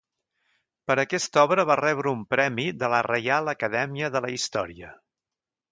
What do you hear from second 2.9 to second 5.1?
la Reial Acadèmia de la Història.